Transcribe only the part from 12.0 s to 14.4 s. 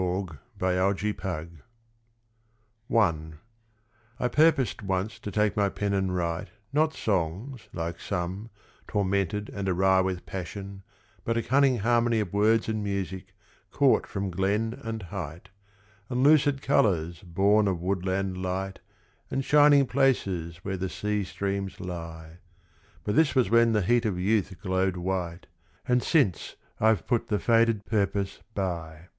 Of words and music caught from